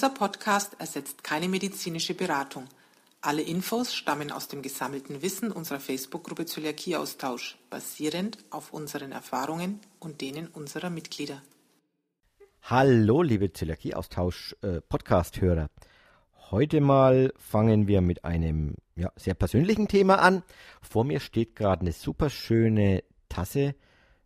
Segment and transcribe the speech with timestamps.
[0.00, 2.64] Dieser Podcast ersetzt keine medizinische Beratung.
[3.20, 10.22] Alle Infos stammen aus dem gesammelten Wissen unserer Facebook-Gruppe Zöliakieaustausch, basierend auf unseren Erfahrungen und
[10.22, 11.42] denen unserer Mitglieder.
[12.62, 15.64] Hallo, liebe Zöliakieaustausch-Podcast-Hörer.
[15.64, 15.68] Äh,
[16.50, 20.42] Heute mal fangen wir mit einem ja, sehr persönlichen Thema an.
[20.80, 23.74] Vor mir steht gerade eine super schöne Tasse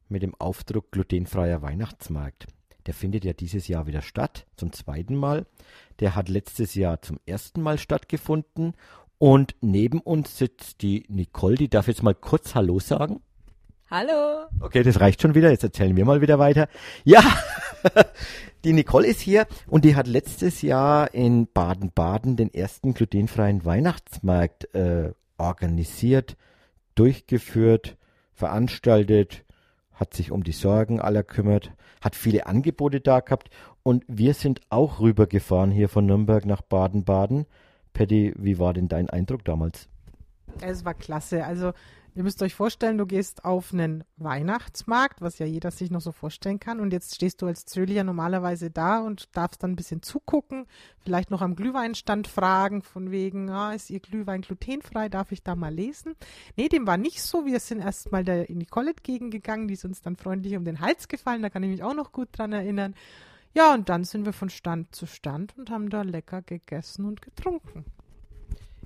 [0.09, 2.47] mit dem Aufdruck glutenfreier Weihnachtsmarkt.
[2.87, 5.47] Der findet ja dieses Jahr wieder statt, zum zweiten Mal.
[6.01, 8.75] Der hat letztes Jahr zum ersten Mal stattgefunden.
[9.19, 13.21] Und neben uns sitzt die Nicole, die darf jetzt mal kurz Hallo sagen.
[13.91, 14.47] Hallo.
[14.61, 15.51] Okay, das reicht schon wieder.
[15.51, 16.69] Jetzt erzählen wir mal wieder weiter.
[17.05, 17.23] Ja,
[18.65, 24.75] die Nicole ist hier und die hat letztes Jahr in Baden-Baden den ersten glutenfreien Weihnachtsmarkt
[24.75, 26.37] äh, organisiert,
[26.95, 27.97] durchgeführt,
[28.33, 29.44] veranstaltet
[29.95, 33.51] hat sich um die Sorgen aller kümmert, hat viele Angebote da gehabt
[33.83, 37.47] und wir sind auch rübergefahren hier von Nürnberg nach Baden-Baden.
[37.93, 39.89] Patty, wie war denn dein Eindruck damals?
[40.61, 41.45] Es war klasse.
[41.45, 41.73] Also
[42.17, 46.13] Ihr müsst euch vorstellen, du gehst auf einen Weihnachtsmarkt, was ja jeder sich noch so
[46.13, 46.79] vorstellen kann.
[46.79, 50.67] Und jetzt stehst du als Zölier normalerweise da und darfst dann ein bisschen zugucken,
[51.01, 55.57] vielleicht noch am Glühweinstand fragen, von wegen, ah, ist Ihr Glühwein glutenfrei, darf ich da
[55.57, 56.15] mal lesen?
[56.57, 57.47] Nee, dem war nicht so.
[57.47, 58.67] Wir sind erst mal der in die
[59.31, 61.95] gegangen, die ist uns dann freundlich um den Hals gefallen, da kann ich mich auch
[61.95, 62.95] noch gut dran erinnern.
[63.55, 67.23] Ja, und dann sind wir von Stand zu Stand und haben da lecker gegessen und
[67.23, 67.85] getrunken.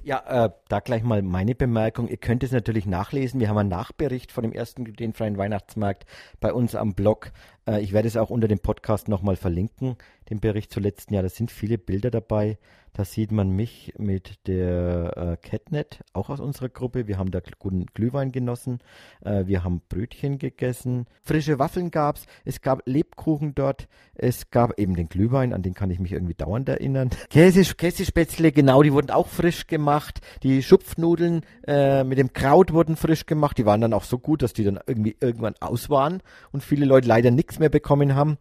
[0.02, 2.08] Ja, äh, da gleich mal meine Bemerkung.
[2.08, 3.40] Ihr könnt es natürlich nachlesen.
[3.40, 6.06] Wir haben einen Nachbericht von dem ersten glutenfreien Weihnachtsmarkt
[6.40, 7.32] bei uns am Blog.
[7.68, 9.96] Äh, ich werde es auch unter dem Podcast nochmal verlinken,
[10.30, 11.22] den Bericht zu letzten Jahr.
[11.22, 12.58] Da sind viele Bilder dabei.
[12.94, 17.06] Da sieht man mich mit der äh, Catnet, auch aus unserer Gruppe.
[17.06, 18.80] Wir haben da guten Glühwein genossen.
[19.24, 21.06] Äh, wir haben Brötchen gegessen.
[21.22, 22.26] Frische Waffeln gab es.
[22.44, 23.88] Es gab Lebkuchen dort.
[24.14, 27.10] Es gab eben den Glühwein, an den kann ich mich irgendwie dauernd erinnern.
[27.30, 30.20] Käse, Käsespätzle, genau, die wurden auch frisch gemacht.
[30.42, 33.58] Die Schupfnudeln äh, mit dem Kraut wurden frisch gemacht.
[33.58, 36.20] Die waren dann auch so gut, dass die dann irgendwie irgendwann aus waren
[36.50, 38.38] und viele Leute leider nichts mehr bekommen haben.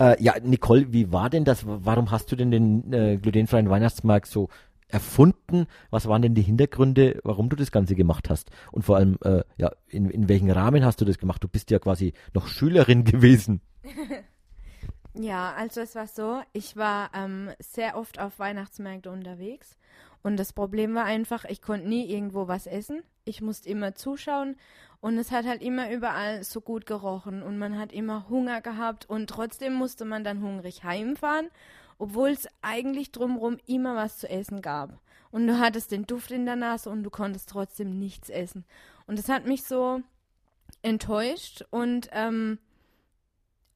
[0.00, 1.64] Äh, ja, Nicole, wie war denn das?
[1.66, 4.48] Warum hast du denn den äh, glutenfreien Weihnachtsmarkt so
[4.88, 5.66] erfunden?
[5.90, 8.50] Was waren denn die Hintergründe, warum du das Ganze gemacht hast?
[8.72, 11.44] Und vor allem, äh, ja, in, in welchem Rahmen hast du das gemacht?
[11.44, 13.60] Du bist ja quasi noch Schülerin gewesen.
[15.14, 19.76] ja, also es war so, ich war ähm, sehr oft auf Weihnachtsmärkte unterwegs
[20.22, 23.02] und das Problem war einfach, ich konnte nie irgendwo was essen.
[23.24, 24.56] Ich musste immer zuschauen
[25.00, 29.08] und es hat halt immer überall so gut gerochen und man hat immer Hunger gehabt
[29.08, 31.48] und trotzdem musste man dann hungrig heimfahren,
[31.98, 35.00] obwohl es eigentlich drumherum immer was zu essen gab.
[35.30, 38.64] Und du hattest den Duft in der Nase und du konntest trotzdem nichts essen.
[39.06, 40.02] Und das hat mich so
[40.82, 42.58] enttäuscht und ähm,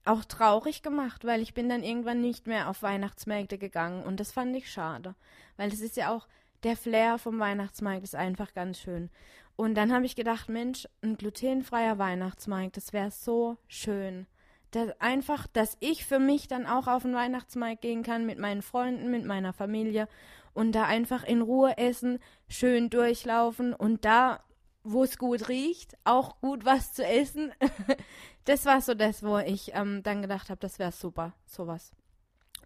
[0.04, 4.32] auch traurig gemacht, weil ich bin dann irgendwann nicht mehr auf Weihnachtsmärkte gegangen und das
[4.32, 5.15] fand ich schade,
[5.56, 6.26] weil das ist ja auch
[6.62, 9.10] der Flair vom Weihnachtsmarkt ist einfach ganz schön.
[9.56, 14.26] Und dann habe ich gedacht, Mensch, ein glutenfreier Weihnachtsmarkt, das wäre so schön.
[14.72, 18.62] Das einfach, dass ich für mich dann auch auf den Weihnachtsmarkt gehen kann mit meinen
[18.62, 20.09] Freunden, mit meiner Familie
[20.54, 24.43] und da einfach in Ruhe essen, schön durchlaufen und da,
[24.84, 27.52] wo es gut riecht, auch gut was zu essen.
[28.44, 31.92] das war so das, wo ich ähm, dann gedacht habe, das wäre super, sowas.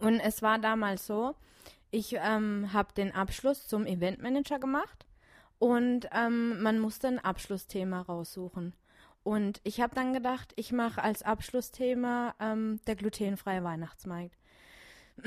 [0.01, 1.35] Und es war damals so,
[1.91, 5.07] ich ähm, habe den Abschluss zum Eventmanager gemacht
[5.59, 8.75] und ähm, man musste ein Abschlussthema raussuchen.
[9.23, 14.37] Und ich habe dann gedacht, ich mache als Abschlussthema ähm, der glutenfreie Weihnachtsmarkt.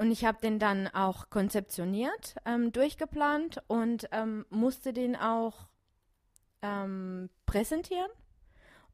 [0.00, 5.68] Und ich habe den dann auch konzeptioniert, ähm, durchgeplant und ähm, musste den auch
[6.62, 8.10] ähm, präsentieren.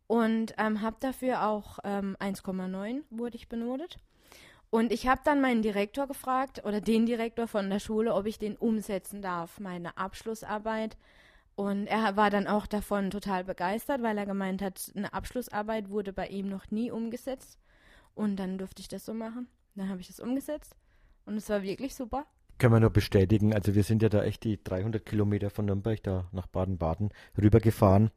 [0.06, 3.98] Und ähm, habe dafür auch 1,9 wurde ich benotet.
[4.70, 8.38] Und ich habe dann meinen Direktor gefragt oder den Direktor von der Schule, ob ich
[8.38, 10.96] den umsetzen darf, meine Abschlussarbeit.
[11.56, 16.12] Und er war dann auch davon total begeistert, weil er gemeint hat, eine Abschlussarbeit wurde
[16.12, 17.58] bei ihm noch nie umgesetzt.
[18.14, 19.48] Und dann durfte ich das so machen.
[19.74, 20.76] Dann habe ich das umgesetzt
[21.26, 22.26] und es war wirklich super.
[22.64, 23.52] Können wir nur bestätigen.
[23.52, 28.10] Also wir sind ja da echt die 300 Kilometer von Nürnberg da nach Baden-Baden rübergefahren.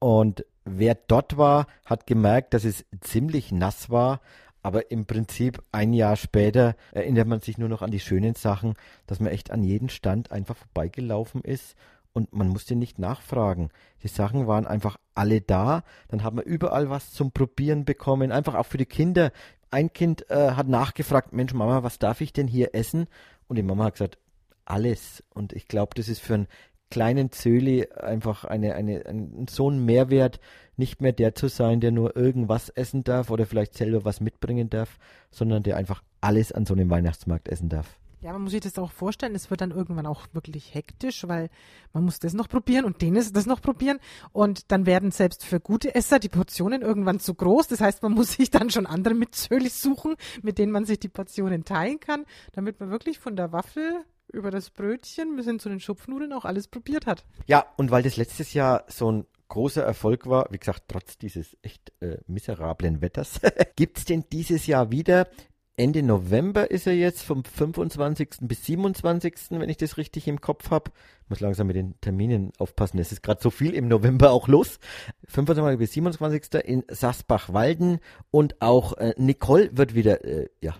[0.00, 4.20] Und wer dort war, hat gemerkt, dass es ziemlich nass war
[4.64, 8.74] aber im Prinzip ein Jahr später erinnert man sich nur noch an die schönen Sachen,
[9.06, 11.76] dass man echt an jeden Stand einfach vorbeigelaufen ist
[12.14, 13.68] und man musste nicht nachfragen.
[14.02, 15.84] Die Sachen waren einfach alle da.
[16.08, 19.32] Dann hat man überall was zum Probieren bekommen, einfach auch für die Kinder.
[19.70, 23.06] Ein Kind äh, hat nachgefragt, Mensch Mama, was darf ich denn hier essen?
[23.54, 24.18] Und die Mama hat gesagt,
[24.64, 25.22] alles.
[25.32, 26.48] Und ich glaube, das ist für ein
[26.90, 30.40] kleinen Zöli einfach eine, eine, ein, so einen Mehrwert,
[30.76, 34.70] nicht mehr der zu sein, der nur irgendwas essen darf oder vielleicht selber was mitbringen
[34.70, 34.98] darf,
[35.30, 37.96] sondern der einfach alles an so einem Weihnachtsmarkt essen darf.
[38.24, 41.50] Ja, man muss sich das auch vorstellen, es wird dann irgendwann auch wirklich hektisch, weil
[41.92, 43.98] man muss das noch probieren und den ist das noch probieren
[44.32, 47.68] und dann werden selbst für gute Esser die Portionen irgendwann zu groß.
[47.68, 51.10] Das heißt, man muss sich dann schon andere Mitzölis suchen, mit denen man sich die
[51.10, 55.68] Portionen teilen kann, damit man wirklich von der Waffel über das Brötchen bis hin zu
[55.68, 57.26] den Schupfnudeln auch alles probiert hat.
[57.46, 61.58] Ja, und weil das letztes Jahr so ein großer Erfolg war, wie gesagt, trotz dieses
[61.60, 63.38] echt äh, miserablen Wetters,
[63.76, 65.28] gibt es denn dieses Jahr wieder
[65.76, 68.36] Ende November ist er jetzt, vom 25.
[68.42, 70.92] bis 27., wenn ich das richtig im Kopf habe.
[71.28, 72.98] Muss langsam mit den Terminen aufpassen.
[73.00, 74.78] Es ist gerade so viel im November auch los.
[75.26, 75.76] 25.
[75.76, 76.54] bis 27.
[76.64, 77.98] in Sasbach-Walden
[78.30, 80.76] und auch äh, Nicole wird wieder, äh, ja,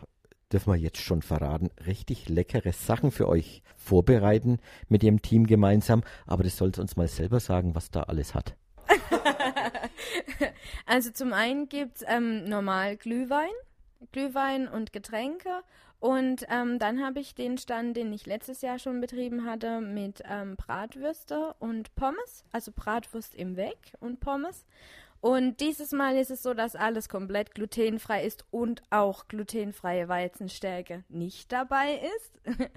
[0.52, 4.58] dürfen wir jetzt schon verraten, richtig leckere Sachen für euch vorbereiten
[4.88, 6.04] mit ihrem Team gemeinsam.
[6.24, 8.54] Aber das sollt uns mal selber sagen, was da alles hat.
[10.86, 13.50] also zum einen gibt's ähm, normal Glühwein
[14.12, 15.62] Glühwein und Getränke.
[16.00, 20.22] Und ähm, dann habe ich den Stand, den ich letztes Jahr schon betrieben hatte, mit
[20.28, 22.44] ähm, Bratwürste und Pommes.
[22.52, 24.66] Also Bratwurst im Weg und Pommes.
[25.24, 31.04] Und dieses Mal ist es so, dass alles komplett glutenfrei ist und auch glutenfreie Weizenstärke
[31.08, 32.38] nicht dabei ist.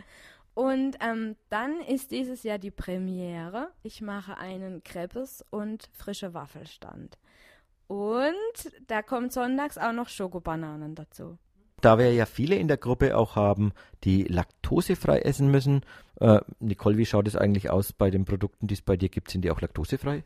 [0.53, 3.71] und ähm, dann ist dieses Jahr die Premiere.
[3.83, 7.17] Ich mache einen Crepes und frische Waffelstand.
[7.87, 8.33] Und
[8.87, 11.37] da kommt sonntags auch noch Schokobananen dazu.
[11.81, 13.71] Da wir ja viele in der Gruppe auch haben,
[14.03, 15.81] die laktosefrei essen müssen.
[16.19, 19.29] Äh, Nicole, wie schaut es eigentlich aus bei den Produkten, die es bei dir gibt?
[19.29, 20.23] Sind die auch laktosefrei?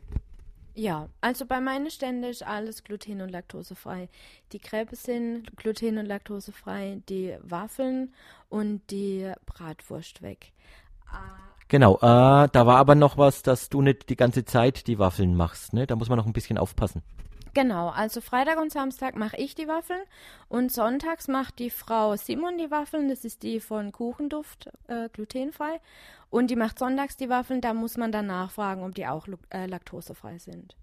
[0.74, 4.08] Ja, also bei meinen Ständen ist alles gluten- und laktosefrei.
[4.52, 8.14] Die Crepes sind gluten- und laktosefrei, die Waffeln
[8.48, 10.52] und die Bratwurst weg.
[11.68, 15.36] Genau, äh, da war aber noch was, dass du nicht die ganze Zeit die Waffeln
[15.36, 15.74] machst.
[15.74, 15.86] Ne?
[15.86, 17.02] Da muss man noch ein bisschen aufpassen.
[17.54, 20.00] Genau, also Freitag und Samstag mache ich die Waffeln
[20.48, 25.80] und sonntags macht die Frau Simon die Waffeln, das ist die von Kuchenduft, äh, glutenfrei.
[26.30, 29.66] Und die macht sonntags die Waffeln, da muss man dann nachfragen, ob die auch äh,
[29.66, 30.76] laktosefrei sind.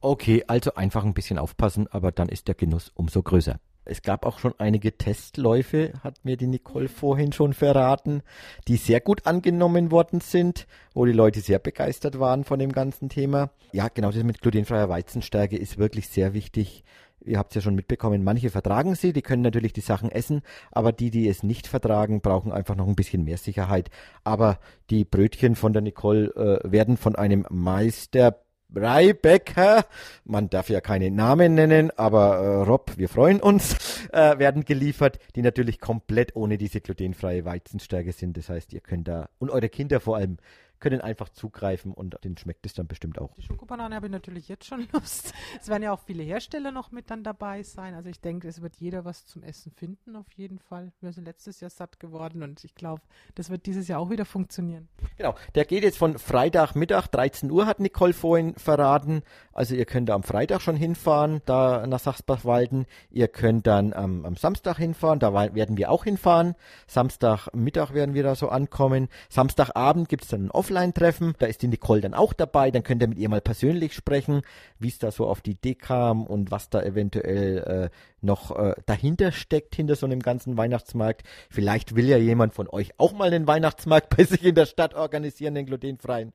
[0.00, 3.58] Okay, also einfach ein bisschen aufpassen, aber dann ist der Genuss umso größer.
[3.86, 8.22] Es gab auch schon einige Testläufe, hat mir die Nicole vorhin schon verraten,
[8.66, 13.08] die sehr gut angenommen worden sind, wo die Leute sehr begeistert waren von dem ganzen
[13.08, 13.50] Thema.
[13.72, 16.82] Ja, genau das mit glutenfreier Weizenstärke ist wirklich sehr wichtig.
[17.24, 20.42] Ihr habt es ja schon mitbekommen, manche vertragen sie, die können natürlich die Sachen essen,
[20.70, 23.90] aber die, die es nicht vertragen, brauchen einfach noch ein bisschen mehr Sicherheit.
[24.24, 24.58] Aber
[24.90, 29.86] die Brötchen von der Nicole äh, werden von einem Meister Breibäcker,
[30.24, 35.18] man darf ja keine Namen nennen, aber äh, Rob, wir freuen uns, äh, werden geliefert,
[35.34, 38.36] die natürlich komplett ohne diese glutenfreie Weizenstärke sind.
[38.36, 40.38] Das heißt, ihr könnt da, und eure Kinder vor allem,
[40.80, 43.34] können einfach zugreifen und den schmeckt es dann bestimmt auch.
[43.34, 45.32] Die Schokobanane habe ich natürlich jetzt schon Lust.
[45.60, 47.94] Es werden ja auch viele Hersteller noch mit dann dabei sein.
[47.94, 50.92] Also ich denke, es wird jeder was zum Essen finden, auf jeden Fall.
[51.00, 53.02] Wir sind letztes Jahr satt geworden und ich glaube,
[53.34, 54.88] das wird dieses Jahr auch wieder funktionieren.
[55.16, 59.22] Genau, der geht jetzt von Freitagmittag, 13 Uhr hat Nicole vorhin verraten.
[59.52, 62.86] Also ihr könnt da am Freitag schon hinfahren, da nach Sachsbach-Walden.
[63.10, 66.54] Ihr könnt dann ähm, am Samstag hinfahren, da werden wir auch hinfahren.
[66.86, 69.08] Samstagmittag werden wir da so ankommen.
[69.28, 71.34] Samstagabend gibt es dann ein Offline-Treffen.
[71.38, 72.72] Da ist die Nicole dann auch dabei.
[72.72, 74.42] Dann könnt ihr mit ihr mal persönlich sprechen,
[74.80, 78.74] wie es da so auf die Idee kam und was da eventuell äh, noch äh,
[78.84, 81.22] dahinter steckt, hinter so einem ganzen Weihnachtsmarkt.
[81.50, 84.94] Vielleicht will ja jemand von euch auch mal einen Weihnachtsmarkt bei sich in der Stadt
[84.94, 86.32] organisieren, den glutenfreien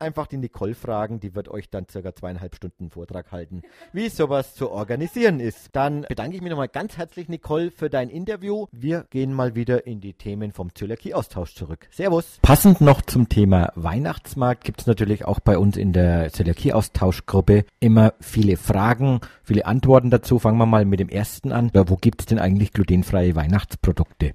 [0.00, 4.54] einfach die Nicole fragen, die wird euch dann circa zweieinhalb Stunden Vortrag halten, wie sowas
[4.54, 5.68] zu organisieren ist.
[5.72, 8.66] Dann bedanke ich mich nochmal ganz herzlich, Nicole, für dein Interview.
[8.72, 11.88] Wir gehen mal wieder in die Themen vom Zöliakie-Austausch zurück.
[11.90, 12.38] Servus.
[12.42, 18.14] Passend noch zum Thema Weihnachtsmarkt gibt es natürlich auch bei uns in der Zöliakie-Austauschgruppe immer
[18.20, 20.38] viele Fragen, viele Antworten dazu.
[20.38, 21.70] Fangen wir mal mit dem ersten an.
[21.74, 24.34] Wo gibt es denn eigentlich glutenfreie Weihnachtsprodukte?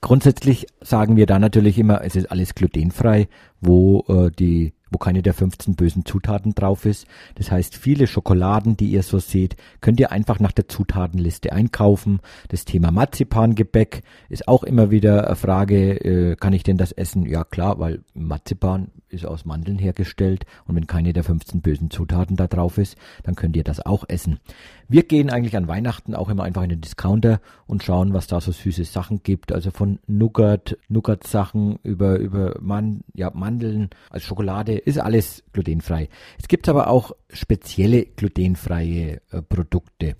[0.00, 3.28] Grundsätzlich sagen wir da natürlich immer, es ist alles glutenfrei,
[3.60, 7.06] wo äh, die wo keine der 15 bösen Zutaten drauf ist.
[7.34, 12.20] Das heißt, viele Schokoladen, die ihr so seht, könnt ihr einfach nach der Zutatenliste einkaufen.
[12.48, 17.26] Das Thema Marzipangebäck ist auch immer wieder eine Frage, äh, kann ich denn das essen?
[17.26, 22.36] Ja klar, weil Marzipan ist aus Mandeln hergestellt und wenn keine der 15 bösen Zutaten
[22.36, 24.40] da drauf ist, dann könnt ihr das auch essen.
[24.88, 28.40] Wir gehen eigentlich an Weihnachten auch immer einfach in den Discounter und schauen, was da
[28.40, 29.52] so süße Sachen gibt.
[29.52, 36.08] Also von Nougat, Nougat-Sachen über, über Man, ja, Mandeln als Schokolade ist alles glutenfrei.
[36.38, 40.16] Es gibt aber auch spezielle glutenfreie äh, Produkte.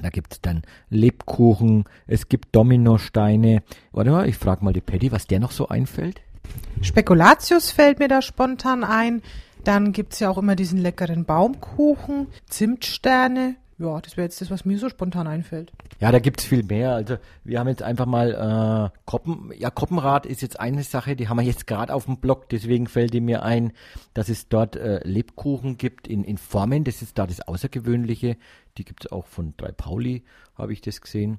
[0.00, 3.62] Da gibt es dann Lebkuchen, es gibt Dominosteine.
[3.92, 6.20] Warte mal, ich frage mal die Patty, was der noch so einfällt.
[6.82, 9.22] Spekulatius fällt mir da spontan ein.
[9.62, 13.56] Dann gibt's ja auch immer diesen leckeren Baumkuchen, Zimtsterne.
[13.78, 15.72] Ja, das wäre jetzt das, was mir so spontan einfällt.
[16.00, 16.94] Ja, da gibt's viel mehr.
[16.94, 21.28] Also wir haben jetzt einfach mal äh, Koppen, ja, Koppenrad ist jetzt eine Sache, die
[21.28, 23.72] haben wir jetzt gerade auf dem Blog, deswegen fällt mir ein,
[24.12, 28.36] dass es dort äh, Lebkuchen gibt in, in Formen, das ist da das Außergewöhnliche.
[28.78, 30.24] Die gibt's auch von Drei Pauli,
[30.56, 31.38] habe ich das gesehen.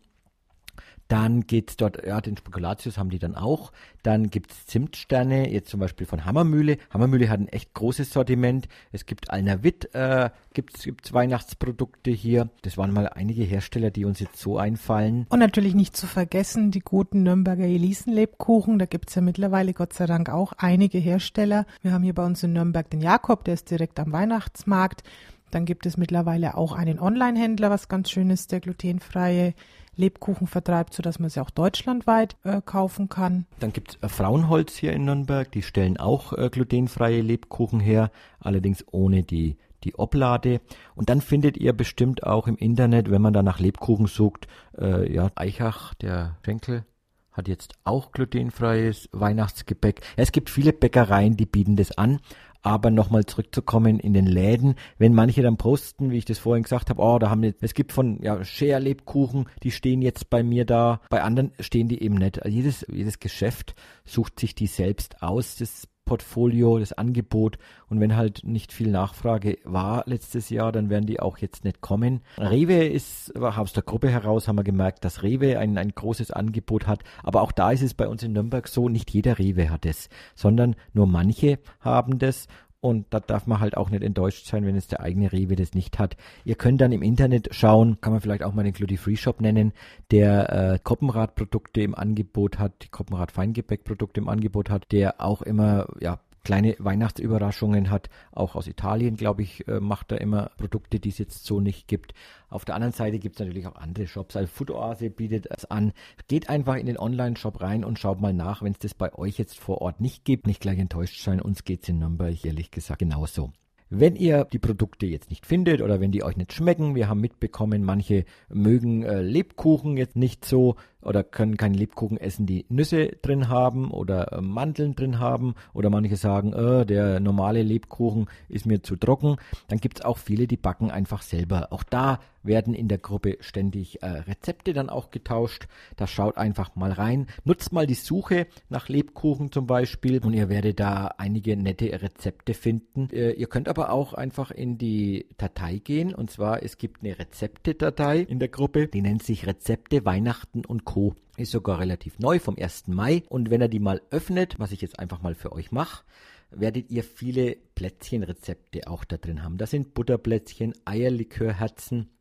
[1.08, 3.72] Dann geht's dort, ja, den Spekulatius haben die dann auch.
[4.02, 6.78] Dann gibt's Zimtsterne, jetzt zum Beispiel von Hammermühle.
[6.90, 8.68] Hammermühle hat ein echt großes Sortiment.
[8.92, 12.50] Es gibt Alnawitt, äh, gibt's, gibt's Weihnachtsprodukte hier.
[12.64, 15.28] Das waren mal einige Hersteller, die uns jetzt so einfallen.
[15.30, 18.80] Und natürlich nicht zu vergessen die guten Nürnberger Elisenlebkuchen.
[18.80, 21.68] Da gibt's ja mittlerweile Gott sei Dank auch einige Hersteller.
[21.84, 25.04] Wir haben hier bei uns in Nürnberg den Jakob, der ist direkt am Weihnachtsmarkt.
[25.52, 29.54] Dann gibt es mittlerweile auch einen Online-Händler, was ganz schön ist, der glutenfreie
[29.96, 33.46] Lebkuchen vertreibt, sodass man sie auch deutschlandweit äh, kaufen kann.
[33.60, 38.12] Dann gibt es äh, Frauenholz hier in Nürnberg, die stellen auch äh, glutenfreie Lebkuchen her,
[38.40, 40.62] allerdings ohne die die Oblade.
[40.96, 44.48] Und dann findet ihr bestimmt auch im Internet, wenn man da nach Lebkuchen sucht,
[44.78, 46.86] äh, ja, Eichach, der Schenkel,
[47.32, 50.02] hat jetzt auch glutenfreies Weihnachtsgebäck.
[50.16, 52.20] Es gibt viele Bäckereien, die bieten das an,
[52.66, 56.90] aber nochmal zurückzukommen in den Läden, wenn manche dann posten, wie ich das vorhin gesagt
[56.90, 60.42] habe, oh, da haben wir, es gibt von ja, Share Lebkuchen, die stehen jetzt bei
[60.42, 62.42] mir da, bei anderen stehen die eben nicht.
[62.42, 67.58] Also jedes, jedes Geschäft sucht sich die selbst aus, das Portfolio, das Angebot.
[67.90, 71.82] Und wenn halt nicht viel Nachfrage war letztes Jahr, dann werden die auch jetzt nicht
[71.82, 72.22] kommen.
[72.38, 76.88] Rewe ist, aus der Gruppe heraus haben wir gemerkt, dass Rewe ein, ein großes Angebot
[76.88, 79.86] hat, aber auch da ist es bei uns in Nürnberg so, nicht jeder Rewe hat
[79.86, 82.48] es, sondern nur manche haben das
[82.86, 85.74] und da darf man halt auch nicht enttäuscht sein, wenn es der eigene Rewe das
[85.74, 86.16] nicht hat.
[86.44, 89.42] Ihr könnt dann im Internet schauen, kann man vielleicht auch mal den Gludi Free Shop
[89.42, 89.74] nennen,
[90.12, 96.20] der äh, Koppenrad-Produkte im Angebot hat, die Koppenrad-Feingebäck-Produkte im Angebot hat, der auch immer ja
[96.46, 98.10] kleine Weihnachtsüberraschungen hat.
[98.32, 101.90] Auch aus Italien, glaube ich, äh, macht er immer Produkte, die es jetzt so nicht
[101.90, 102.14] gibt.
[102.48, 104.38] Auf der anderen Seite gibt es natürlich auch andere Shops.
[104.38, 105.92] Also Food Oase bietet es an.
[106.30, 109.38] Geht einfach in den Online-Shop rein und schaut mal nach, wenn es das bei euch
[109.38, 110.48] jetzt vor Ort nicht gibt.
[110.48, 111.42] Nicht gleich enttäuscht sein.
[111.42, 113.52] Uns geht es in Nürnberg ehrlich gesagt genauso.
[113.90, 117.22] Wenn ihr die Produkte jetzt nicht findet oder wenn die euch nicht schmecken, wir haben
[117.22, 123.18] mitbekommen, manche mögen äh, Lebkuchen jetzt nicht so, oder können keinen Lebkuchen essen, die Nüsse
[123.22, 128.66] drin haben oder äh, Mandeln drin haben oder manche sagen, äh, der normale Lebkuchen ist
[128.66, 129.38] mir zu trocken.
[129.68, 131.68] Dann gibt es auch viele, die backen einfach selber.
[131.72, 135.68] Auch da werden in der Gruppe ständig äh, Rezepte dann auch getauscht.
[135.96, 137.28] Da schaut einfach mal rein.
[137.44, 142.54] Nutzt mal die Suche nach Lebkuchen zum Beispiel und ihr werdet da einige nette Rezepte
[142.54, 143.10] finden.
[143.12, 147.18] Äh, ihr könnt aber auch einfach in die Datei gehen und zwar es gibt eine
[147.18, 151.14] Rezepte-Datei in der Gruppe, die nennt sich Rezepte Weihnachten und Co.
[151.36, 152.88] Ist sogar relativ neu vom 1.
[152.88, 153.24] Mai.
[153.28, 156.06] Und wenn er die mal öffnet, was ich jetzt einfach mal für euch mache,
[156.52, 159.58] werdet ihr viele Plätzchenrezepte auch da drin haben.
[159.58, 162.12] Das sind Butterplätzchen, Eierlikörherzen,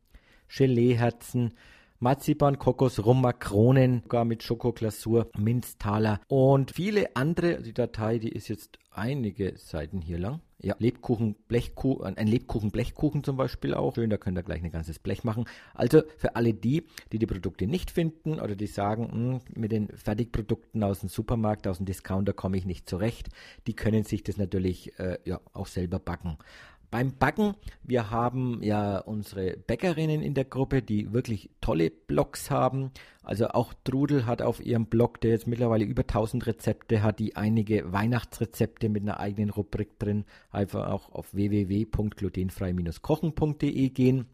[0.49, 1.53] Geleeherzen,
[1.99, 7.61] Marzipan, Kokos, Rum, Makronen, sogar mit Schokoglasur, Minztaler und viele andere.
[7.61, 10.41] Die Datei, die ist jetzt einige Seiten hier lang.
[10.61, 13.95] Ja, Lebkuchen, Blechkuchen, ein Lebkuchen, Blechkuchen zum Beispiel auch.
[13.95, 15.45] Schön, da könnt ihr gleich ein ganzes Blech machen.
[15.73, 19.89] Also für alle die, die die Produkte nicht finden oder die sagen, hm, mit den
[19.89, 23.29] Fertigprodukten aus dem Supermarkt, aus dem Discounter komme ich nicht zurecht,
[23.67, 26.37] die können sich das natürlich äh, ja, auch selber backen.
[26.91, 32.91] Beim Backen, wir haben ja unsere Bäckerinnen in der Gruppe, die wirklich tolle Blogs haben.
[33.23, 37.35] Also auch Trudel hat auf ihrem Blog, der jetzt mittlerweile über 1000 Rezepte hat, die
[37.35, 40.23] einige Weihnachtsrezepte mit einer eigenen Rubrik drin.
[40.51, 44.25] Einfach auch auf www.glutenfrei-kochen.de gehen.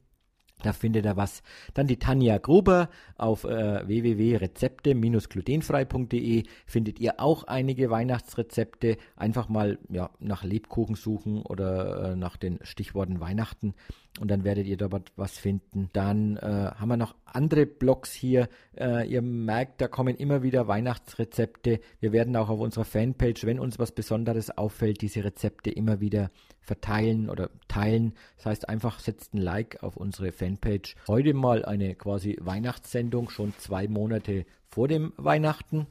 [0.64, 1.44] Da findet ihr was.
[1.74, 8.98] Dann die Tanja Gruber auf äh, www.rezepte-glutenfrei.de findet ihr auch einige Weihnachtsrezepte.
[9.16, 13.74] Einfach mal ja, nach Lebkuchen suchen oder äh, nach den Stichworten Weihnachten
[14.20, 15.90] und dann werdet ihr dort was finden.
[15.94, 18.50] Dann äh, haben wir noch andere Blogs hier.
[18.78, 21.80] Äh, ihr merkt, da kommen immer wieder Weihnachtsrezepte.
[22.00, 26.30] Wir werden auch auf unserer Fanpage, wenn uns was Besonderes auffällt, diese Rezepte immer wieder
[26.60, 28.14] verteilen oder teilen.
[28.36, 30.96] Das heißt, einfach setzt ein Like auf unsere Fanpage.
[31.08, 35.88] Heute mal eine quasi Weihnachtssendung, schon zwei Monate vor dem Weihnachten.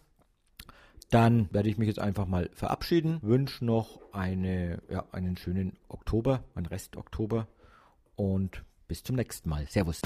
[1.10, 3.18] Dann werde ich mich jetzt einfach mal verabschieden.
[3.22, 7.48] Wünsche noch eine, ja, einen schönen Oktober, einen Rest Oktober
[8.20, 9.66] und bis zum nächsten Mal.
[9.66, 10.02] Servus.